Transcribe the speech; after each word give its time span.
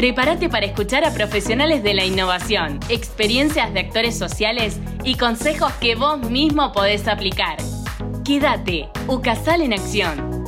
Prepárate 0.00 0.48
para 0.48 0.64
escuchar 0.64 1.04
a 1.04 1.12
profesionales 1.12 1.82
de 1.82 1.92
la 1.92 2.06
innovación, 2.06 2.80
experiencias 2.88 3.74
de 3.74 3.80
actores 3.80 4.16
sociales 4.16 4.80
y 5.04 5.16
consejos 5.18 5.70
que 5.74 5.94
vos 5.94 6.30
mismo 6.30 6.72
podés 6.72 7.06
aplicar. 7.06 7.58
Quédate, 8.24 8.88
UCASAL 9.08 9.60
en 9.60 9.74
acción. 9.74 10.46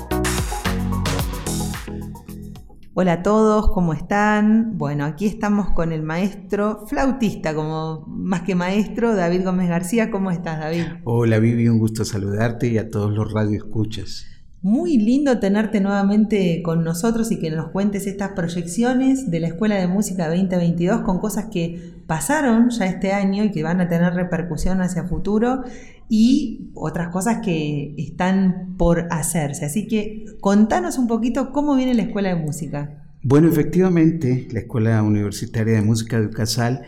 Hola 2.94 3.12
a 3.12 3.22
todos, 3.22 3.70
¿cómo 3.74 3.92
están? 3.92 4.78
Bueno, 4.78 5.04
aquí 5.04 5.26
estamos 5.26 5.68
con 5.72 5.92
el 5.92 6.02
maestro 6.02 6.86
flautista, 6.86 7.54
como 7.54 8.06
más 8.06 8.40
que 8.44 8.54
maestro, 8.54 9.14
David 9.14 9.44
Gómez 9.44 9.68
García. 9.68 10.10
¿Cómo 10.10 10.30
estás, 10.30 10.60
David? 10.60 10.84
Hola, 11.04 11.38
Vivi, 11.38 11.68
un 11.68 11.78
gusto 11.78 12.06
saludarte 12.06 12.68
y 12.68 12.78
a 12.78 12.88
todos 12.88 13.12
los 13.12 13.30
radioescuchas. 13.30 14.24
Muy 14.62 14.96
lindo 14.96 15.40
tenerte 15.40 15.80
nuevamente 15.80 16.62
con 16.62 16.84
nosotros 16.84 17.32
y 17.32 17.40
que 17.40 17.50
nos 17.50 17.70
cuentes 17.72 18.06
estas 18.06 18.30
proyecciones 18.30 19.28
de 19.28 19.40
la 19.40 19.48
Escuela 19.48 19.74
de 19.74 19.88
Música 19.88 20.28
2022 20.28 21.00
con 21.00 21.18
cosas 21.18 21.46
que 21.46 21.94
pasaron 22.06 22.70
ya 22.70 22.86
este 22.86 23.10
año 23.12 23.42
y 23.42 23.50
que 23.50 23.64
van 23.64 23.80
a 23.80 23.88
tener 23.88 24.14
repercusión 24.14 24.80
hacia 24.80 25.02
futuro 25.02 25.64
y 26.08 26.70
otras 26.74 27.08
cosas 27.08 27.40
que 27.44 27.92
están 27.98 28.76
por 28.78 29.08
hacerse. 29.10 29.64
Así 29.64 29.88
que 29.88 30.26
contanos 30.40 30.96
un 30.96 31.08
poquito 31.08 31.50
cómo 31.50 31.74
viene 31.74 31.94
la 31.94 32.02
Escuela 32.02 32.28
de 32.28 32.36
Música. 32.36 33.02
Bueno, 33.24 33.48
efectivamente, 33.48 34.46
la 34.52 34.60
Escuela 34.60 35.02
Universitaria 35.02 35.74
de 35.74 35.82
Música 35.82 36.20
de 36.20 36.26
Ucasal 36.26 36.82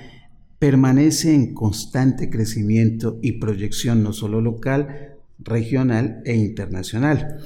permanece 0.61 1.35
en 1.35 1.55
constante 1.55 2.31
crecimiento 2.31 3.19
y 3.21 3.33
proyección 3.41 4.05
no 4.05 4.13
solo 4.13 4.41
local, 4.41 5.14
regional 5.39 6.23
e 6.25 6.35
internacional. 6.37 7.39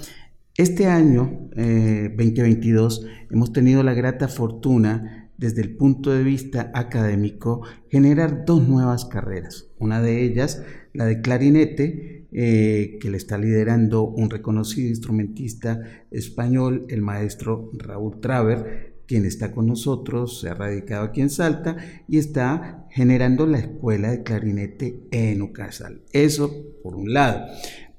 Este 0.56 0.87
año, 0.87 1.48
2022, 1.55 3.05
eh, 3.05 3.27
hemos 3.30 3.53
tenido 3.53 3.83
la 3.83 3.94
grata 3.94 4.27
fortuna 4.27 5.31
desde 5.36 5.62
el 5.62 5.77
punto 5.77 6.11
de 6.11 6.25
vista 6.25 6.72
académico, 6.75 7.62
generar 7.89 8.44
dos 8.44 8.66
nuevas 8.66 9.05
carreras. 9.05 9.69
Una 9.78 10.03
de 10.03 10.25
ellas, 10.25 10.62
la 10.92 11.06
de 11.06 11.20
clarinete, 11.20 12.27
eh, 12.31 12.98
que 13.00 13.11
le 13.11 13.16
está 13.16 13.39
liderando 13.39 14.03
un 14.03 14.28
reconocido 14.28 14.89
instrumentista 14.89 15.81
español, 16.11 16.86
el 16.89 17.00
maestro 17.03 17.70
Raúl 17.72 18.20
Traver, 18.20 18.88
quien 19.09 19.25
está 19.25 19.51
con 19.51 19.67
nosotros, 19.67 20.39
se 20.41 20.51
ha 20.51 20.55
radicado 20.55 21.06
aquí 21.06 21.23
en 21.23 21.31
Salta 21.31 21.77
y 22.06 22.19
está 22.19 22.87
generando 22.91 23.47
la 23.47 23.59
escuela 23.59 24.11
de 24.11 24.23
clarinete 24.23 25.00
en 25.11 25.41
Ucasal. 25.41 26.03
Eso 26.12 26.53
por 26.83 26.95
un 26.95 27.15
lado. 27.15 27.47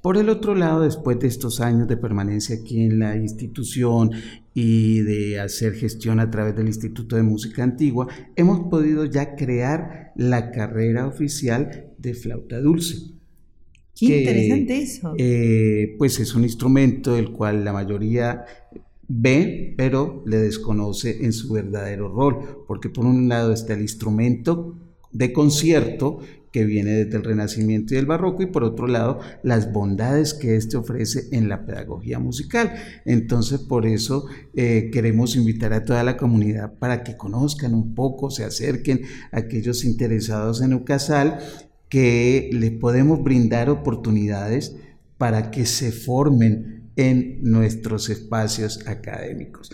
Por 0.02 0.18
el 0.18 0.30
otro 0.30 0.56
lado, 0.56 0.82
después 0.82 1.20
de 1.20 1.28
estos 1.28 1.60
años 1.60 1.88
de 1.88 1.98
permanencia 1.98 2.56
aquí 2.56 2.84
en 2.84 3.00
la 3.00 3.18
institución 3.18 4.12
y 4.54 5.00
de 5.00 5.40
hacer 5.40 5.74
gestión 5.74 6.22
a 6.22 6.30
través 6.30 6.56
del 6.56 6.68
Instituto 6.68 7.18
de 7.18 7.24
Música 7.24 7.64
Antigua, 7.64 8.08
hemos 8.36 8.70
podido 8.70 9.04
ya 9.04 9.36
crear 9.36 10.14
la 10.16 10.52
carrera 10.52 11.08
oficial 11.08 11.92
de 11.98 12.14
flauta 12.14 12.62
dulce. 12.62 13.16
Qué 13.96 14.20
interesante 14.20 14.78
eso. 14.78 15.14
Eh, 15.18 15.96
pues 15.98 16.20
es 16.20 16.34
un 16.34 16.44
instrumento 16.44 17.16
del 17.16 17.32
cual 17.32 17.66
la 17.66 17.74
mayoría 17.74 18.46
ve, 19.10 19.74
pero 19.76 20.24
le 20.26 20.38
desconoce 20.38 21.26
en 21.26 21.34
su 21.34 21.52
verdadero 21.52 22.08
rol, 22.08 22.64
porque 22.68 22.90
por 22.90 23.06
un 23.06 23.28
lado 23.28 23.52
está 23.52 23.74
el 23.74 23.82
instrumento 23.82 24.78
de 25.12 25.34
concierto 25.34 26.20
que 26.52 26.66
viene 26.66 26.92
desde 26.92 27.18
el 27.18 27.24
Renacimiento 27.24 27.94
y 27.94 27.98
el 27.98 28.06
Barroco 28.06 28.42
y 28.42 28.48
por 28.48 28.64
otro 28.64 28.88
lado 28.88 29.20
las 29.44 29.72
bondades 29.72 30.34
que 30.34 30.56
éste 30.56 30.78
ofrece 30.78 31.28
en 31.32 31.50
la 31.50 31.66
pedagogía 31.66 32.20
musical. 32.20 32.74
Entonces 33.06 33.60
por 33.60 33.86
eso 33.86 34.26
eh, 34.56 34.90
queremos 34.92 35.36
invitar 35.36 35.74
a 35.74 35.86
toda 35.86 36.04
la 36.04 36.18
comunidad 36.18 36.74
para 36.80 37.04
que 37.04 37.18
conozcan 37.18 37.74
un 37.74 37.94
poco, 37.94 38.32
se 38.32 38.44
acerquen 38.44 39.02
a 39.32 39.40
aquellos 39.40 39.84
interesados 39.86 40.62
en 40.62 40.74
UCASAL, 40.74 41.40
que 41.88 42.50
les 42.54 42.72
podemos 42.72 43.24
brindar 43.24 43.70
oportunidades 43.70 44.76
para 45.18 45.52
que 45.52 45.66
se 45.66 45.92
formen 45.92 46.79
en 47.00 47.40
nuestros 47.42 48.10
espacios 48.10 48.86
académicos. 48.86 49.72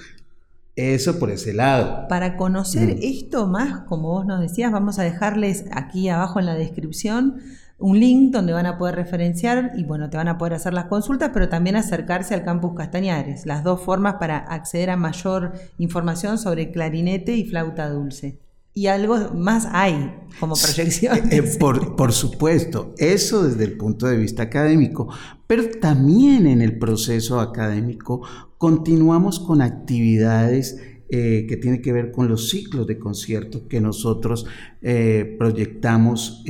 Eso 0.75 1.17
por 1.17 1.31
ese 1.31 1.53
lado. 1.53 2.07
Para 2.07 2.37
conocer 2.37 2.97
mm. 2.97 2.99
esto 3.01 3.47
más, 3.47 3.81
como 3.87 4.09
vos 4.09 4.25
nos 4.25 4.41
decías, 4.41 4.71
vamos 4.71 4.99
a 4.99 5.03
dejarles 5.03 5.65
aquí 5.71 6.09
abajo 6.09 6.39
en 6.39 6.45
la 6.45 6.53
descripción 6.53 7.41
un 7.77 7.99
link 7.99 8.31
donde 8.31 8.53
van 8.53 8.67
a 8.67 8.77
poder 8.77 8.95
referenciar 8.95 9.73
y 9.75 9.83
bueno, 9.83 10.09
te 10.09 10.17
van 10.17 10.27
a 10.27 10.37
poder 10.37 10.53
hacer 10.53 10.73
las 10.73 10.85
consultas, 10.85 11.31
pero 11.33 11.49
también 11.49 11.75
acercarse 11.75 12.33
al 12.33 12.43
campus 12.43 12.73
Castañares, 12.75 13.45
las 13.45 13.63
dos 13.63 13.81
formas 13.81 14.15
para 14.15 14.37
acceder 14.37 14.91
a 14.91 14.97
mayor 14.97 15.53
información 15.77 16.37
sobre 16.37 16.71
clarinete 16.71 17.35
y 17.35 17.43
flauta 17.43 17.89
dulce. 17.89 18.39
Y 18.77 18.87
algo 18.87 19.31
más 19.33 19.69
hay 19.71 20.13
como 20.37 20.55
proyección. 20.55 21.31
Eh, 21.31 21.41
por, 21.57 21.95
por, 21.95 22.11
supuesto, 22.11 22.93
eso 22.97 23.47
desde 23.47 23.63
el 23.63 23.77
punto 23.77 24.05
de 24.05 24.17
vista 24.17 24.43
académico, 24.43 25.07
pero 25.47 25.69
también 25.79 26.45
en 26.45 26.61
el 26.61 26.77
proceso 26.77 27.39
académico 27.39 28.21
continuamos 28.57 29.39
con 29.39 29.61
actividades 29.61 30.77
eh, 31.07 31.45
que 31.47 31.55
tienen 31.55 31.81
que 31.81 31.93
ver 31.93 32.11
con 32.11 32.27
los 32.27 32.49
ciclos 32.49 32.85
de 32.85 32.99
conciertos 32.99 33.61
que 33.69 33.79
nosotros 33.79 34.45
eh, 34.81 35.37
proyectamos 35.39 36.43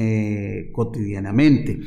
cotidianamente. 0.73 1.79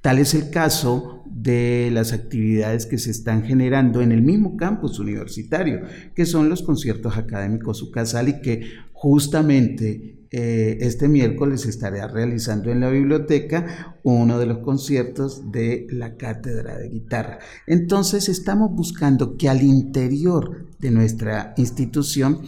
Tal 0.00 0.18
es 0.18 0.32
el 0.32 0.48
caso 0.48 1.22
de 1.26 1.90
las 1.92 2.12
actividades 2.12 2.86
que 2.86 2.96
se 2.96 3.10
están 3.10 3.42
generando 3.42 4.00
en 4.00 4.12
el 4.12 4.22
mismo 4.22 4.56
campus 4.56 4.98
universitario, 4.98 5.82
que 6.14 6.26
son 6.26 6.48
los 6.48 6.62
conciertos 6.62 7.16
académicos 7.16 7.82
UCASAL 7.82 8.28
y 8.28 8.40
que 8.40 8.62
justamente 9.04 10.28
eh, 10.30 10.78
este 10.80 11.08
miércoles 11.08 11.66
estaré 11.66 12.06
realizando 12.08 12.70
en 12.72 12.80
la 12.80 12.88
biblioteca 12.88 13.98
uno 14.02 14.38
de 14.38 14.46
los 14.46 14.60
conciertos 14.60 15.52
de 15.52 15.86
la 15.90 16.16
cátedra 16.16 16.78
de 16.78 16.88
guitarra. 16.88 17.38
Entonces 17.66 18.30
estamos 18.30 18.70
buscando 18.72 19.36
que 19.36 19.50
al 19.50 19.60
interior 19.60 20.68
de 20.78 20.90
nuestra 20.90 21.52
institución 21.58 22.40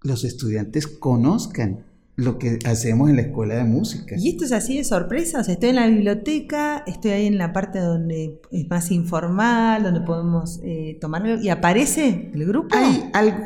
los 0.00 0.24
estudiantes 0.24 0.86
conozcan 0.86 1.84
lo 2.18 2.36
que 2.36 2.58
hacemos 2.64 3.08
en 3.08 3.14
la 3.14 3.22
escuela 3.22 3.54
de 3.54 3.62
música. 3.62 4.16
Y 4.18 4.30
esto 4.30 4.44
es 4.44 4.50
así 4.50 4.76
de 4.76 4.82
sorpresa, 4.82 5.40
o 5.40 5.44
sea, 5.44 5.54
estoy 5.54 5.68
en 5.68 5.76
la 5.76 5.86
biblioteca, 5.86 6.82
estoy 6.84 7.12
ahí 7.12 7.26
en 7.26 7.38
la 7.38 7.52
parte 7.52 7.78
donde 7.78 8.40
es 8.50 8.68
más 8.68 8.90
informal, 8.90 9.84
donde 9.84 10.00
podemos 10.00 10.58
eh, 10.64 10.98
tomar 11.00 11.24
y 11.40 11.48
aparece 11.48 12.32
el 12.34 12.44
grupo. 12.44 12.74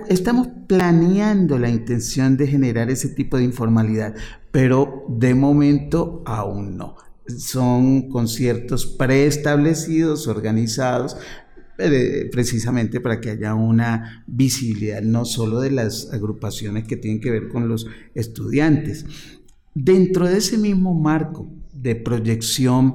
estamos 0.09 0.49
planeando 0.66 1.59
la 1.59 1.69
intención 1.69 2.38
de 2.38 2.47
generar 2.47 2.91
ese 2.91 3.10
tipo 3.10 3.37
de 3.37 3.44
informalidad, 3.44 4.15
pero 4.50 5.04
de 5.06 5.34
momento 5.34 6.22
aún 6.25 6.78
no. 6.78 6.97
Son 7.27 8.09
conciertos 8.09 8.87
preestablecidos, 8.87 10.27
organizados, 10.28 11.19
precisamente 12.31 13.00
para 13.00 13.20
que 13.20 13.31
haya 13.31 13.54
una 13.54 14.25
visibilidad 14.26 15.03
no 15.03 15.25
solo 15.25 15.60
de 15.60 15.70
las 15.70 16.12
agrupaciones 16.12 16.84
que 16.84 16.97
tienen 16.97 17.20
que 17.20 17.31
ver 17.31 17.48
con 17.48 17.69
los 17.69 17.87
estudiantes. 18.15 19.04
Dentro 19.75 20.28
de 20.28 20.38
ese 20.38 20.59
mismo 20.59 20.94
marco 20.94 21.50
de 21.72 21.97
proyección 21.97 22.94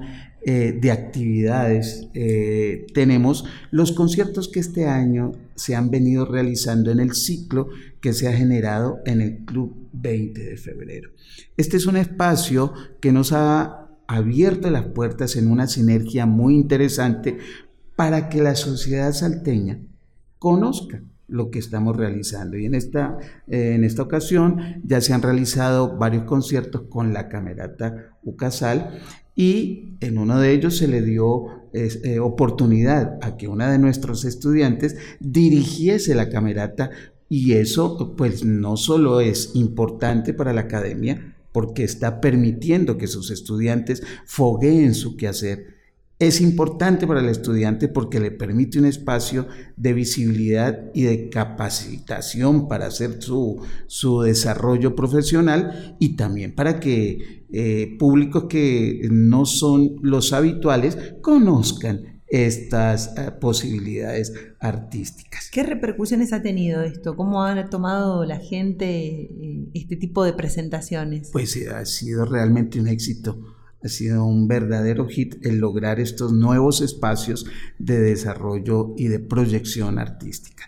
eh, 0.50 0.78
de 0.80 0.92
actividades, 0.92 2.08
eh, 2.14 2.86
tenemos 2.94 3.44
los 3.72 3.92
conciertos 3.92 4.48
que 4.48 4.60
este 4.60 4.86
año 4.86 5.34
se 5.56 5.76
han 5.76 5.90
venido 5.90 6.26
realizando 6.26 6.92
en 6.92 7.00
el 7.00 7.14
ciclo 7.14 7.68
que 8.00 8.14
se 8.14 8.28
ha 8.28 8.34
generado 8.34 9.00
en 9.06 9.20
el 9.20 9.40
Club 9.40 9.90
20 9.94 10.42
de 10.42 10.56
febrero. 10.58 11.10
Este 11.58 11.76
es 11.76 11.86
un 11.86 11.98
espacio 11.98 12.72
que 13.02 13.12
nos 13.12 13.34
ha 13.34 13.90
abierto 14.08 14.70
las 14.70 14.86
puertas 14.86 15.36
en 15.36 15.52
una 15.52 15.68
sinergia 15.68 16.26
muy 16.26 16.56
interesante 16.56 17.38
para 17.98 18.30
que 18.30 18.42
la 18.42 18.56
sociedad 18.56 19.12
salteña 19.12 19.82
conozca 20.40 21.04
lo 21.28 21.52
que 21.52 21.60
estamos 21.60 21.98
realizando. 21.98 22.58
Y 22.58 22.66
en 22.66 22.76
esta, 22.76 23.18
eh, 23.48 23.74
en 23.76 23.84
esta 23.84 24.04
ocasión 24.04 24.82
ya 24.86 25.02
se 25.02 25.14
han 25.14 25.22
realizado 25.22 25.98
varios 25.98 26.24
conciertos 26.24 26.84
con 26.90 27.12
la 27.12 27.28
Camerata 27.28 28.18
Ucasal 28.24 29.02
y 29.36 29.98
en 30.00 30.20
uno 30.20 30.40
de 30.40 30.54
ellos 30.54 30.78
se 30.78 30.88
le 30.88 31.02
dio 31.02 31.48
eh, 31.74 32.20
oportunidad 32.20 33.18
a 33.22 33.36
que 33.36 33.48
una 33.48 33.70
de 33.70 33.80
nuestros 33.80 34.26
estudiantes 34.26 34.96
dirigiese 35.20 36.16
la 36.16 36.30
Camerata 36.30 36.92
y 37.30 37.54
eso 37.54 38.16
pues 38.16 38.46
no 38.46 38.78
solo 38.78 39.20
es 39.20 39.52
importante 39.56 40.34
para 40.34 40.54
la 40.54 40.62
academia, 40.62 41.36
porque 41.52 41.84
está 41.84 42.22
permitiendo 42.22 42.98
que 42.98 43.08
sus 43.08 43.32
estudiantes 43.32 44.04
fogueen 44.26 44.94
su 44.94 45.18
quehacer, 45.18 45.77
es 46.20 46.42
importante 46.42 47.06
para 47.06 47.20
el 47.20 47.30
estudiante 47.30 47.88
porque 47.88 48.20
le 48.20 48.32
permite 48.32 48.80
un 48.80 48.86
espacio 48.86 49.48
de 49.76 49.94
visibilidad 49.94 50.90
y 50.94 51.04
de 51.04 51.30
capacitación 51.30 52.68
para 52.68 52.88
hacer 52.88 53.22
su, 53.22 53.62
desarrollo 54.24 54.96
profesional 54.96 55.96
y 56.00 56.16
también 56.16 56.56
para 56.56 56.80
que 56.80 57.46
eh, 57.52 57.96
públicos 58.00 58.46
que 58.50 59.08
no 59.12 59.46
son 59.46 59.98
los 60.02 60.34
habituales 60.34 60.98
conozcan 61.22 62.18
estas 62.28 63.16
eh, 63.18 63.32
posibilidades 63.40 64.34
artísticas. 64.60 65.50
¿Qué 65.52 65.64
repercusiones 65.64 66.34
ha 66.34 66.42
tenido 66.42 66.82
esto? 66.82 67.16
¿Cómo 67.16 67.44
ha 67.44 67.70
tomado 67.70 68.26
la 68.26 68.40
gente 68.40 68.88
eh, 68.88 69.70
este 69.74 69.96
tipo 69.96 70.26
de 70.26 70.34
presentaciones? 70.34 71.30
Pues 71.32 71.58
ha 71.68 71.86
sido 71.86 72.26
realmente 72.26 72.80
un 72.80 72.88
éxito. 72.88 73.57
Ha 73.88 73.90
sido 73.90 74.26
un 74.26 74.50
verdadero 74.50 75.08
hit 75.08 75.46
el 75.46 75.60
lograr 75.60 76.02
estos 76.02 76.34
nuevos 76.34 76.82
espacios 76.82 77.46
de 77.80 78.02
desarrollo 78.02 78.94
y 78.98 79.08
de 79.08 79.20
proyección 79.20 79.98
artística. 79.98 80.66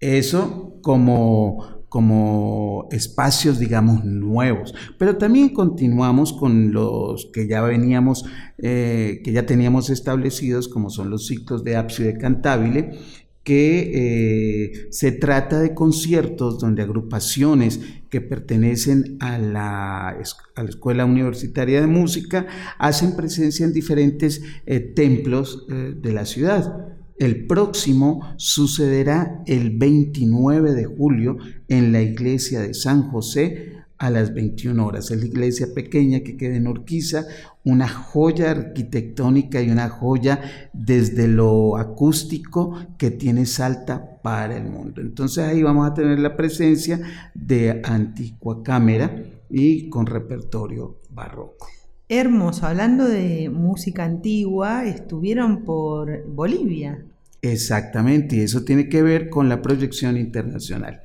Eso 0.00 0.80
como 0.82 1.76
como 1.88 2.88
espacios, 2.90 3.58
digamos, 3.58 4.04
nuevos. 4.04 4.74
Pero 4.98 5.16
también 5.16 5.50
continuamos 5.54 6.32
con 6.32 6.72
los 6.72 7.30
que 7.32 7.46
ya 7.46 7.62
veníamos, 7.62 8.26
eh, 8.58 9.20
que 9.24 9.32
ya 9.32 9.46
teníamos 9.46 9.88
establecidos, 9.88 10.68
como 10.68 10.90
son 10.90 11.08
los 11.08 11.26
ciclos 11.26 11.64
de 11.64 11.76
Apsio 11.76 12.04
y 12.04 12.08
de 12.08 12.18
Cantabile, 12.18 12.98
que 13.46 13.92
eh, 13.94 14.88
se 14.90 15.12
trata 15.12 15.60
de 15.60 15.72
conciertos 15.72 16.58
donde 16.58 16.82
agrupaciones 16.82 17.78
que 18.10 18.20
pertenecen 18.20 19.18
a 19.20 19.38
la, 19.38 20.08
a 20.08 20.62
la 20.64 20.68
Escuela 20.68 21.04
Universitaria 21.04 21.80
de 21.80 21.86
Música 21.86 22.48
hacen 22.76 23.14
presencia 23.14 23.64
en 23.64 23.72
diferentes 23.72 24.42
eh, 24.66 24.80
templos 24.80 25.64
de 25.68 26.12
la 26.12 26.26
ciudad. 26.26 26.88
El 27.20 27.46
próximo 27.46 28.34
sucederá 28.36 29.44
el 29.46 29.78
29 29.78 30.72
de 30.72 30.84
julio 30.86 31.36
en 31.68 31.92
la 31.92 32.02
iglesia 32.02 32.62
de 32.62 32.74
San 32.74 33.10
José 33.10 33.76
a 33.98 34.10
las 34.10 34.34
21 34.34 34.86
horas. 34.86 35.10
Es 35.10 35.18
la 35.18 35.26
iglesia 35.26 35.68
pequeña 35.74 36.20
que 36.20 36.36
queda 36.36 36.56
en 36.56 36.66
Orquiza, 36.66 37.26
una 37.64 37.88
joya 37.88 38.50
arquitectónica 38.50 39.60
y 39.62 39.70
una 39.70 39.88
joya 39.88 40.68
desde 40.72 41.28
lo 41.28 41.76
acústico 41.76 42.76
que 42.98 43.10
tiene 43.10 43.46
Salta 43.46 44.20
para 44.22 44.56
el 44.56 44.64
mundo. 44.64 45.00
Entonces 45.00 45.44
ahí 45.44 45.62
vamos 45.62 45.88
a 45.88 45.94
tener 45.94 46.18
la 46.18 46.36
presencia 46.36 47.00
de 47.34 47.80
antigua 47.84 48.62
cámara 48.62 49.22
y 49.48 49.88
con 49.88 50.06
repertorio 50.06 50.98
barroco. 51.10 51.66
Hermoso, 52.08 52.66
hablando 52.66 53.04
de 53.04 53.50
música 53.50 54.04
antigua, 54.04 54.84
estuvieron 54.84 55.64
por 55.64 56.24
Bolivia. 56.28 57.04
Exactamente, 57.42 58.36
y 58.36 58.40
eso 58.40 58.64
tiene 58.64 58.88
que 58.88 59.02
ver 59.02 59.28
con 59.28 59.48
la 59.48 59.60
proyección 59.60 60.16
internacional. 60.16 61.02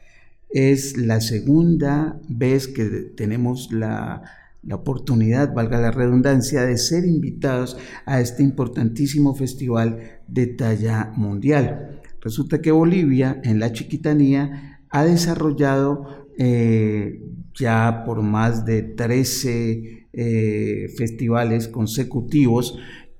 Es 0.53 0.98
la 0.98 1.21
segunda 1.21 2.19
vez 2.27 2.68
que 2.68 2.86
tenemos 3.15 3.71
la, 3.71 4.24
la 4.63 4.75
oportunidad, 4.75 5.53
valga 5.53 5.80
la 5.80 5.92
redundancia, 5.92 6.63
de 6.63 6.77
ser 6.77 7.06
invitados 7.06 7.77
a 8.06 8.21
este 8.21 8.44
importantísimo 8.44 9.33
festival 9.33 10.21
de 10.27 10.48
talla 10.48 11.12
mundial. 11.15 12.01
Resulta 12.21 12.62
que 12.62 12.71
Bolivia, 12.71 13.42
en 13.44 13.59
la 13.59 13.71
chiquitanía, 13.71 14.81
ha 14.89 15.03
desarrollado 15.03 16.27
eh, 16.38 17.21
ya 17.57 18.04
por 18.06 18.21
más 18.21 18.65
de 18.65 18.83
13 18.83 20.07
eh, 20.13 20.88
festivales 20.95 21.68
consecutivos, 21.68 22.77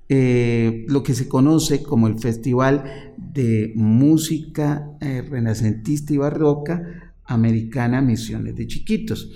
eh, 0.08 0.84
lo 0.88 1.02
que 1.02 1.14
se 1.14 1.26
conoce 1.26 1.82
como 1.82 2.06
el 2.06 2.18
Festival 2.18 3.14
de 3.16 3.72
Música 3.74 4.90
Renacentista 5.00 6.12
y 6.12 6.18
Barroca 6.18 7.01
Americana 7.32 8.00
Misiones 8.00 8.54
de 8.56 8.66
Chiquitos. 8.66 9.30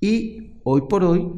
Y 0.00 0.60
hoy 0.64 0.82
por 0.88 1.04
hoy, 1.04 1.32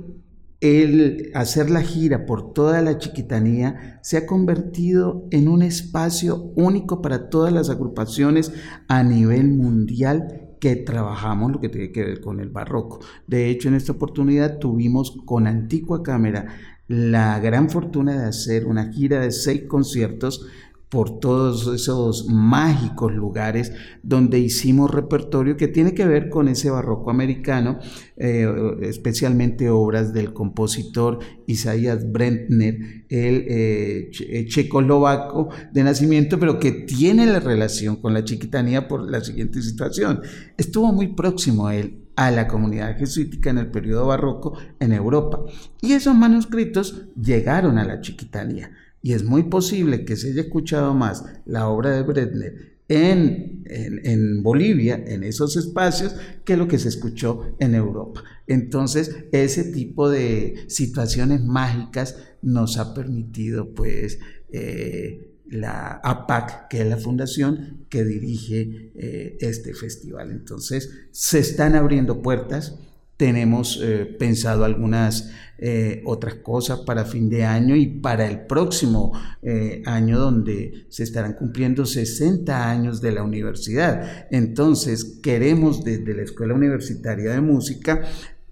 el 0.61 1.31
hacer 1.35 1.71
la 1.71 1.81
gira 1.81 2.27
por 2.27 2.53
toda 2.53 2.83
la 2.83 2.99
chiquitanía 2.99 3.99
se 4.03 4.19
ha 4.19 4.27
convertido 4.27 5.27
en 5.31 5.49
un 5.49 5.63
espacio 5.63 6.53
único 6.55 7.01
para 7.01 7.31
todas 7.31 7.53
las 7.53 7.71
agrupaciones 7.71 8.53
a 8.87 9.03
nivel 9.03 9.49
mundial 9.49 10.51
que 10.61 10.77
trabajamos 10.77 11.51
lo 11.51 11.61
que 11.61 11.71
tiene 11.71 11.91
que 11.91 12.05
ver 12.05 12.21
con 12.21 12.41
el 12.41 12.51
barroco. 12.51 13.01
De 13.27 13.49
hecho, 13.49 13.69
en 13.69 13.75
esta 13.75 13.93
oportunidad 13.93 14.59
tuvimos 14.59 15.17
con 15.25 15.47
Antigua 15.47 16.03
Cámara 16.03 16.49
la 16.87 17.39
gran 17.39 17.71
fortuna 17.71 18.21
de 18.21 18.27
hacer 18.27 18.67
una 18.67 18.93
gira 18.93 19.21
de 19.21 19.31
seis 19.31 19.63
conciertos 19.67 20.47
por 20.91 21.21
todos 21.21 21.73
esos 21.73 22.27
mágicos 22.27 23.13
lugares 23.13 23.73
donde 24.03 24.41
hicimos 24.41 24.91
repertorio 24.91 25.57
que 25.57 25.69
tiene 25.69 25.95
que 25.95 26.05
ver 26.05 26.29
con 26.29 26.49
ese 26.49 26.69
barroco 26.69 27.11
americano, 27.11 27.79
eh, 28.17 28.47
especialmente 28.83 29.71
obras 29.71 30.13
del 30.13 30.33
compositor 30.33 31.21
Isaías 31.47 32.11
Brentner, 32.11 33.05
el 33.09 33.45
eh, 33.49 34.11
eh, 34.19 34.47
checoslovaco 34.49 35.49
de 35.73 35.85
nacimiento, 35.85 36.41
pero 36.41 36.59
que 36.59 36.73
tiene 36.73 37.25
la 37.25 37.39
relación 37.39 37.97
con 37.97 38.13
la 38.13 38.25
chiquitanía 38.25 38.89
por 38.89 39.09
la 39.09 39.21
siguiente 39.21 39.63
situación. 39.63 40.23
Estuvo 40.59 40.93
muy 40.93 41.15
próximo 41.15 41.69
a 41.69 41.77
él 41.77 42.09
a 42.17 42.33
la 42.33 42.49
comunidad 42.49 42.99
jesuítica 42.99 43.51
en 43.51 43.59
el 43.59 43.71
periodo 43.71 44.09
barroco 44.09 44.59
en 44.81 44.93
Europa. 44.93 45.41
Y 45.81 45.93
esos 45.93 46.17
manuscritos 46.17 47.07
llegaron 47.15 47.79
a 47.79 47.85
la 47.85 48.01
chiquitanía 48.01 48.73
y 49.03 49.13
es 49.13 49.25
muy 49.25 49.45
posible 49.45 50.05
que 50.05 50.17
se 50.17 50.31
haya 50.31 50.43
escuchado 50.43 50.95
más 50.95 51.25
la 51.47 51.69
obra 51.69 51.91
de 51.91 52.03
Bretner 52.03 52.71
en, 52.89 53.63
en, 53.67 54.43
Bolivia, 54.43 55.03
en 55.07 55.23
esos 55.23 55.57
espacios, 55.57 56.17
que 56.45 56.57
lo 56.57 56.67
que 56.67 56.79
se 56.79 56.89
escuchó 56.89 57.55
en 57.61 57.77
Europa. 57.77 58.25
Entonces, 58.49 59.15
ese 59.31 59.65
tipo 59.65 60.11
de 60.11 60.65
situaciones 60.67 61.45
mágicas 61.45 62.17
nos 62.43 62.79
ha 62.79 62.93
permitido, 62.93 63.75
pues, 63.75 64.19
eh, 64.51 65.37
la 65.47 66.01
APAC, 66.03 66.69
que 66.69 66.81
es 66.81 66.87
la 66.87 66.97
fundación 66.97 67.87
que 67.89 68.05
dirige 68.05 68.93
eh, 68.97 69.37
este 69.41 69.73
festival. 69.73 70.33
Entonces, 70.33 70.91
se 71.13 71.39
están 71.39 71.77
abriendo 71.77 72.23
puertas 72.23 72.77
tenemos 73.21 73.79
eh, 73.83 74.17
pensado 74.19 74.65
algunas 74.65 75.29
eh, 75.59 76.01
otras 76.07 76.37
cosas 76.37 76.81
para 76.87 77.05
fin 77.05 77.29
de 77.29 77.45
año 77.45 77.77
y 77.77 78.01
para 78.01 78.27
el 78.27 78.47
próximo 78.47 79.13
eh, 79.43 79.83
año 79.85 80.19
donde 80.19 80.87
se 80.89 81.03
estarán 81.03 81.35
cumpliendo 81.35 81.85
60 81.85 82.71
años 82.71 83.03
de 83.03 83.13
la 83.13 83.23
universidad. 83.23 84.27
Entonces 84.31 85.19
queremos 85.23 85.85
desde 85.85 86.15
la 86.15 86.23
Escuela 86.23 86.55
Universitaria 86.55 87.33
de 87.33 87.43
Música 87.43 88.01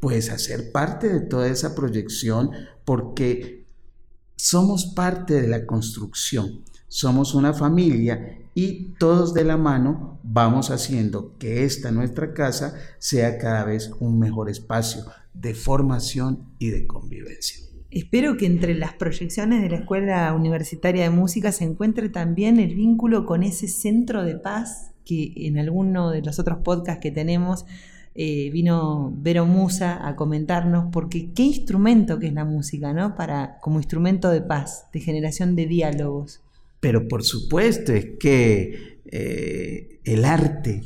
pues 0.01 0.29
hacer 0.29 0.71
parte 0.71 1.09
de 1.09 1.21
toda 1.21 1.49
esa 1.49 1.75
proyección 1.75 2.51
porque 2.85 3.65
somos 4.37 4.93
parte 4.95 5.41
de 5.41 5.49
la 5.49 5.65
construcción, 5.65 6.63
somos 6.89 7.35
una 7.35 7.53
familia 7.55 8.39
y 8.55 8.95
todos 8.99 9.35
de 9.35 9.45
la 9.45 9.57
mano 9.57 10.19
vamos 10.25 10.71
haciendo 10.71 11.37
que 11.39 11.65
esta 11.65 11.93
nuestra 11.93 12.35
casa 12.35 12.75
sea 12.99 13.39
cada 13.39 13.65
vez 13.65 13.93
un 14.01 14.19
mejor 14.19 14.51
espacio 14.51 15.05
de 15.33 15.55
formación 15.55 16.55
y 16.59 16.71
de 16.71 16.87
convivencia. 16.87 17.65
Espero 17.91 18.37
que 18.37 18.47
entre 18.47 18.75
las 18.75 18.93
proyecciones 18.95 19.63
de 19.63 19.71
la 19.71 19.77
Escuela 19.77 20.35
Universitaria 20.35 21.05
de 21.05 21.11
Música 21.11 21.53
se 21.53 21.65
encuentre 21.65 22.09
también 22.09 22.59
el 22.59 22.75
vínculo 22.75 23.25
con 23.25 23.43
ese 23.43 23.69
centro 23.69 24.25
de 24.25 24.37
paz 24.37 24.91
que 25.05 25.33
en 25.37 25.59
alguno 25.59 26.11
de 26.11 26.21
los 26.21 26.39
otros 26.39 26.59
podcasts 26.59 27.01
que 27.01 27.11
tenemos 27.11 27.65
eh, 28.15 28.51
vino 28.51 29.13
Vero 29.17 29.47
Musa 29.47 30.07
a 30.07 30.17
comentarnos, 30.17 30.89
porque 30.93 31.33
qué 31.33 31.45
instrumento 31.45 32.19
que 32.19 32.27
es 32.27 32.33
la 32.33 32.45
música, 32.45 32.93
¿no? 32.93 33.15
Para, 33.15 33.59
como 33.61 33.79
instrumento 33.79 34.29
de 34.29 34.43
paz, 34.43 34.87
de 34.93 35.01
generación 35.01 35.55
de 35.55 35.67
diálogos. 35.67 36.43
Pero 36.81 37.09
por 37.09 37.25
supuesto 37.25 37.93
es 37.93 38.07
que 38.21 39.01
eh, 39.07 40.01
el 40.05 40.25
arte 40.25 40.83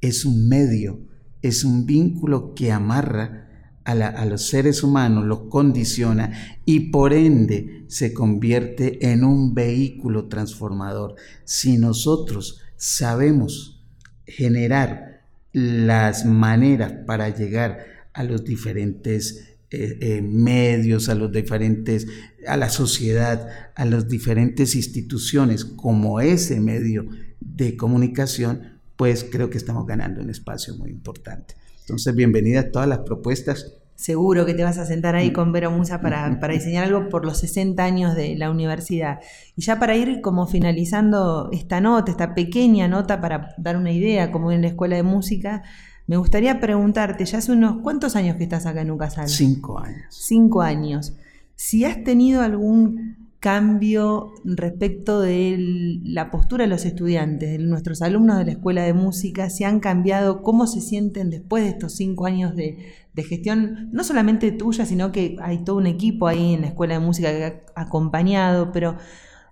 es 0.00 0.24
un 0.24 0.48
medio, 0.48 1.00
es 1.42 1.64
un 1.64 1.86
vínculo 1.86 2.54
que 2.54 2.72
amarra 2.72 3.46
a, 3.84 4.24
los 4.24 4.48
seres 4.48 4.82
humanos, 4.82 5.24
los 5.24 5.42
condiciona 5.48 6.58
y 6.64 6.90
por 6.90 7.12
ende 7.12 7.84
se 7.86 8.12
convierte 8.12 9.12
en 9.12 9.22
un 9.22 9.54
vehículo 9.54 10.26
transformador. 10.26 11.14
Si 11.44 11.78
nosotros 11.78 12.62
sabemos 12.74 13.84
generar 14.26 15.22
las 15.52 16.26
maneras 16.26 16.94
para 17.06 17.28
llegar 17.28 17.78
a 18.12 18.24
los 18.24 18.44
diferentes 18.44 19.55
eh, 19.70 19.98
eh, 20.00 20.22
medios, 20.22 21.08
a 21.08 21.16
los 21.16 21.32
diferentes, 21.32 22.06
a 22.46 22.56
la 22.56 22.68
sociedad, 22.68 23.48
a 23.74 23.84
las 23.84 24.08
diferentes 24.08 24.76
instituciones 24.76 25.64
como 25.64 26.20
ese 26.20 26.60
medio 26.60 27.06
de 27.40 27.76
comunicación, 27.76 28.78
pues 28.94 29.24
creo 29.24 29.50
que 29.50 29.58
estamos 29.58 29.84
ganando 29.84 30.20
un 30.20 30.30
espacio 30.30 30.76
muy 30.76 30.90
importante. 30.90 31.54
Entonces, 31.80 32.14
bienvenidas 32.14 32.70
todas 32.70 32.88
las 32.88 33.00
propuestas. 33.00 33.74
Seguro 33.96 34.46
que 34.46 34.54
te 34.54 34.62
vas 34.62 34.78
a 34.78 34.86
sentar 34.86 35.16
ahí 35.16 35.32
con 35.32 35.52
Vero 35.52 35.70
Musa 35.70 36.00
para, 36.00 36.38
para 36.38 36.52
diseñar 36.52 36.84
algo 36.84 37.08
por 37.08 37.24
los 37.24 37.38
60 37.38 37.82
años 37.82 38.14
de 38.14 38.36
la 38.36 38.50
universidad. 38.50 39.18
Y 39.56 39.62
ya 39.62 39.80
para 39.80 39.96
ir 39.96 40.20
como 40.20 40.46
finalizando 40.46 41.48
esta 41.52 41.80
nota, 41.80 42.12
esta 42.12 42.34
pequeña 42.34 42.88
nota 42.88 43.20
para 43.20 43.54
dar 43.58 43.76
una 43.76 43.90
idea, 43.90 44.30
como 44.30 44.52
en 44.52 44.62
la 44.62 44.68
escuela 44.68 44.94
de 44.94 45.02
música, 45.02 45.64
me 46.06 46.16
gustaría 46.16 46.60
preguntarte, 46.60 47.24
ya 47.24 47.38
hace 47.38 47.52
unos 47.52 47.82
cuántos 47.82 48.16
años 48.16 48.36
que 48.36 48.44
estás 48.44 48.66
acá 48.66 48.82
en 48.82 48.90
Ucasal? 48.90 49.28
Cinco 49.28 49.78
años. 49.78 50.06
Cinco 50.10 50.62
años. 50.62 51.16
Si 51.56 51.84
has 51.84 52.04
tenido 52.04 52.42
algún 52.42 53.26
cambio 53.40 54.32
respecto 54.44 55.20
de 55.20 55.56
la 56.04 56.30
postura 56.30 56.64
de 56.64 56.70
los 56.70 56.84
estudiantes, 56.84 57.50
de 57.50 57.58
nuestros 57.58 58.02
alumnos 58.02 58.38
de 58.38 58.44
la 58.44 58.52
Escuela 58.52 58.82
de 58.82 58.92
Música, 58.92 59.50
si 59.50 59.64
han 59.64 59.80
cambiado, 59.80 60.42
cómo 60.42 60.66
se 60.66 60.80
sienten 60.80 61.30
después 61.30 61.62
de 61.62 61.70
estos 61.70 61.94
cinco 61.94 62.26
años 62.26 62.56
de, 62.56 62.78
gestión, 63.16 63.88
no 63.92 64.04
solamente 64.04 64.50
tuya, 64.52 64.84
sino 64.84 65.12
que 65.12 65.36
hay 65.40 65.64
todo 65.64 65.76
un 65.76 65.86
equipo 65.86 66.26
ahí 66.26 66.54
en 66.54 66.62
la 66.62 66.66
Escuela 66.68 66.94
de 66.94 67.00
Música 67.00 67.30
que 67.30 67.44
ha 67.44 67.80
acompañado, 67.80 68.72
pero 68.72 68.96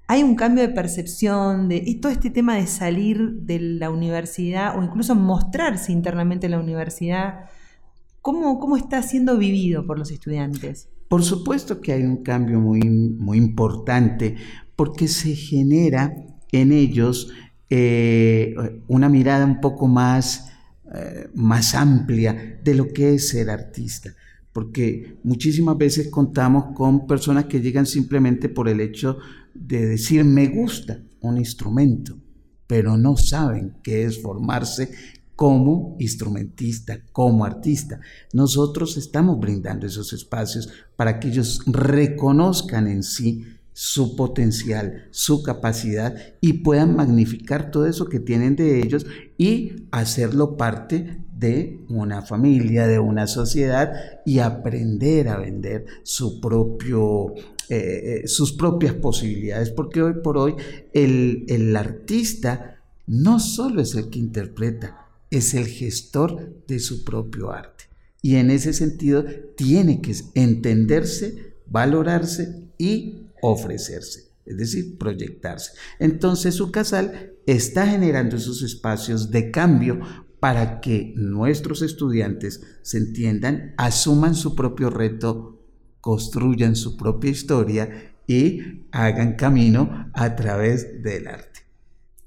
hay 0.06 0.22
un 0.22 0.34
cambio 0.34 0.66
de 0.66 0.74
percepción 0.74 1.68
de 1.68 1.98
todo 2.00 2.12
este 2.12 2.30
tema 2.30 2.56
de 2.56 2.66
salir 2.66 3.32
de 3.40 3.58
la 3.58 3.90
universidad 3.90 4.78
o 4.78 4.82
incluso 4.82 5.14
mostrarse 5.14 5.92
internamente 5.92 6.46
en 6.46 6.52
la 6.52 6.60
universidad. 6.60 7.46
¿Cómo, 8.20 8.58
cómo 8.58 8.76
está 8.76 9.02
siendo 9.02 9.38
vivido 9.38 9.86
por 9.86 9.98
los 9.98 10.10
estudiantes? 10.10 10.88
Por 11.08 11.22
supuesto 11.22 11.80
que 11.80 11.92
hay 11.92 12.02
un 12.02 12.22
cambio 12.22 12.60
muy, 12.60 12.80
muy 12.80 13.38
importante 13.38 14.36
porque 14.76 15.08
se 15.08 15.34
genera 15.34 16.14
en 16.52 16.72
ellos 16.72 17.32
eh, 17.70 18.54
una 18.88 19.08
mirada 19.08 19.44
un 19.44 19.60
poco 19.60 19.86
más, 19.86 20.50
eh, 20.94 21.28
más 21.34 21.74
amplia 21.74 22.58
de 22.62 22.74
lo 22.74 22.88
que 22.88 23.14
es 23.14 23.28
ser 23.28 23.48
artista. 23.50 24.10
Porque 24.52 25.18
muchísimas 25.24 25.76
veces 25.76 26.08
contamos 26.08 26.74
con 26.74 27.06
personas 27.06 27.46
que 27.46 27.60
llegan 27.60 27.86
simplemente 27.86 28.48
por 28.48 28.68
el 28.68 28.80
hecho 28.80 29.18
de 29.54 29.86
decir 29.86 30.24
me 30.24 30.48
gusta 30.48 31.00
un 31.20 31.38
instrumento, 31.38 32.18
pero 32.66 32.96
no 32.96 33.16
saben 33.16 33.76
qué 33.82 34.04
es 34.04 34.20
formarse 34.20 34.90
como 35.36 35.96
instrumentista, 35.98 37.00
como 37.12 37.44
artista. 37.44 38.00
Nosotros 38.32 38.96
estamos 38.96 39.40
brindando 39.40 39.86
esos 39.86 40.12
espacios 40.12 40.68
para 40.96 41.18
que 41.18 41.28
ellos 41.28 41.60
reconozcan 41.66 42.86
en 42.86 43.02
sí 43.02 43.44
su 43.72 44.14
potencial, 44.14 45.08
su 45.10 45.42
capacidad 45.42 46.14
y 46.40 46.54
puedan 46.54 46.94
magnificar 46.94 47.72
todo 47.72 47.86
eso 47.86 48.06
que 48.06 48.20
tienen 48.20 48.54
de 48.54 48.78
ellos 48.80 49.04
y 49.36 49.88
hacerlo 49.90 50.56
parte 50.56 51.18
de 51.44 51.78
una 51.90 52.22
familia, 52.22 52.86
de 52.86 52.98
una 52.98 53.26
sociedad 53.26 53.92
y 54.24 54.38
aprender 54.38 55.28
a 55.28 55.36
vender 55.36 55.84
su 56.02 56.40
propio, 56.40 57.34
eh, 57.68 58.22
eh, 58.24 58.28
sus 58.28 58.52
propias 58.52 58.94
posibilidades, 58.94 59.70
porque 59.70 60.02
hoy 60.02 60.14
por 60.22 60.38
hoy 60.38 60.54
el, 60.94 61.44
el 61.48 61.76
artista 61.76 62.80
no 63.06 63.38
solo 63.40 63.82
es 63.82 63.94
el 63.94 64.08
que 64.08 64.18
interpreta, 64.18 65.06
es 65.30 65.52
el 65.52 65.66
gestor 65.66 66.64
de 66.66 66.78
su 66.78 67.04
propio 67.04 67.50
arte. 67.52 67.84
Y 68.22 68.36
en 68.36 68.50
ese 68.50 68.72
sentido 68.72 69.26
tiene 69.54 70.00
que 70.00 70.14
entenderse, 70.34 71.56
valorarse 71.66 72.62
y 72.78 73.26
ofrecerse, 73.42 74.30
es 74.46 74.56
decir, 74.56 74.96
proyectarse. 74.96 75.72
Entonces 75.98 76.54
su 76.54 76.70
casal 76.70 77.34
está 77.44 77.86
generando 77.86 78.36
esos 78.36 78.62
espacios 78.62 79.30
de 79.30 79.50
cambio 79.50 80.00
para 80.44 80.82
que 80.82 81.14
nuestros 81.16 81.80
estudiantes 81.80 82.60
se 82.82 82.98
entiendan, 82.98 83.72
asuman 83.78 84.34
su 84.34 84.54
propio 84.54 84.90
reto, 84.90 85.58
construyan 86.02 86.76
su 86.76 86.98
propia 86.98 87.30
historia 87.30 88.12
y 88.26 88.84
hagan 88.92 89.36
camino 89.36 90.10
a 90.12 90.36
través 90.36 91.02
del 91.02 91.28
arte. 91.28 91.60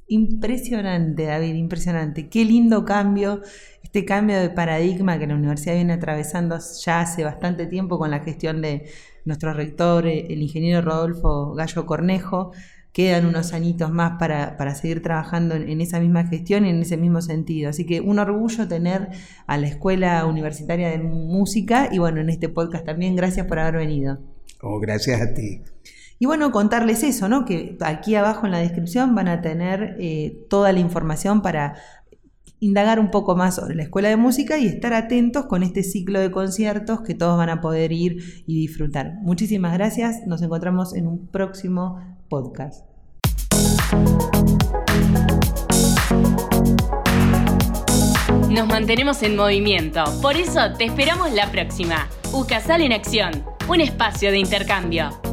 Impresionante, 0.08 1.26
David, 1.26 1.54
impresionante. 1.54 2.28
Qué 2.28 2.44
lindo 2.44 2.86
cambio, 2.86 3.44
este 3.84 4.04
cambio 4.04 4.40
de 4.40 4.50
paradigma 4.50 5.20
que 5.20 5.28
la 5.28 5.36
universidad 5.36 5.76
viene 5.76 5.94
atravesando 5.94 6.58
ya 6.84 7.02
hace 7.02 7.24
bastante 7.24 7.68
tiempo 7.68 8.00
con 8.00 8.10
la 8.10 8.22
gestión 8.22 8.64
de 8.64 8.90
nuestro 9.26 9.54
rector, 9.54 10.08
el 10.08 10.42
ingeniero 10.42 10.82
Rodolfo 10.82 11.54
Gallo 11.54 11.86
Cornejo. 11.86 12.52
Quedan 12.98 13.28
unos 13.28 13.54
añitos 13.54 13.92
más 13.92 14.14
para, 14.18 14.74
seguir 14.74 15.04
trabajando 15.04 15.54
en, 15.54 15.82
esa 15.82 16.00
misma 16.00 16.26
gestión 16.26 16.66
y 16.66 16.72
en 16.72 16.82
ese 16.82 16.98
mismo 16.98 17.22
sentido. 17.22 17.70
Así 17.70 17.86
que 17.86 18.02
un 18.02 18.18
orgullo 18.18 18.68
tener 18.68 19.10
a 19.46 19.56
la 19.60 19.68
Escuela 19.68 20.26
Universitaria 20.26 20.90
de 20.90 20.98
Música 20.98 21.90
y 21.92 22.00
bueno, 22.00 22.22
en 22.22 22.32
este 22.32 22.50
podcast 22.50 22.86
también. 22.86 23.16
Gracias 23.16 23.46
por 23.46 23.60
haber 23.60 23.76
venido. 23.76 24.18
Oh, 24.64 24.80
gracias 24.80 25.22
a 25.22 25.36
ti. 25.36 25.62
Y 26.18 26.26
bueno, 26.26 26.52
contarles 26.52 27.04
eso, 27.04 27.30
¿no? 27.30 27.46
Que 27.46 27.78
aquí 27.82 28.16
abajo 28.16 28.48
en 28.48 28.54
la 28.54 28.58
descripción 28.58 29.14
van 29.14 29.28
a 29.28 29.44
tener 29.44 29.96
eh, 30.00 30.48
toda 30.50 30.74
la 30.74 30.80
información 30.80 31.44
para 31.44 31.76
indagar 32.60 33.00
un 33.00 33.12
poco 33.12 33.36
más 33.36 33.58
sobre 33.58 33.76
la 33.76 33.84
escuela 33.84 34.10
de 34.10 34.18
música 34.18 34.58
y 34.58 34.66
estar 34.66 34.96
atentos 34.96 35.46
con 35.46 35.62
este 35.62 35.84
ciclo 35.84 36.20
de 36.20 36.32
conciertos 36.32 37.02
que 37.02 37.14
todos 37.14 37.38
van 37.38 37.50
a 37.50 37.62
poder 37.62 37.92
ir 37.92 38.44
y 38.48 38.60
disfrutar. 38.60 39.14
Muchísimas 39.22 39.74
gracias, 39.74 40.26
nos 40.26 40.42
encontramos 40.42 40.96
en 40.96 41.06
un 41.06 41.28
próximo 41.28 42.17
podcast. 42.28 42.86
Nos 48.50 48.68
mantenemos 48.68 49.22
en 49.24 49.36
movimiento, 49.36 50.04
por 50.22 50.36
eso 50.36 50.74
te 50.78 50.86
esperamos 50.86 51.32
la 51.32 51.52
próxima. 51.52 52.08
UCASAL 52.34 52.82
en 52.82 52.94
Acción, 52.94 53.46
un 53.68 53.82
espacio 53.82 54.32
de 54.32 54.40
intercambio. 54.40 55.27